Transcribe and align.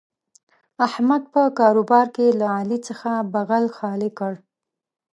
احمد 0.87 1.23
په 1.33 1.41
کاروبار 1.59 2.05
کې 2.15 2.27
له 2.39 2.47
علي 2.57 2.77
څخه 2.87 3.09
بغل 3.33 3.65
خالي 3.77 4.09
کړ. 4.19 4.33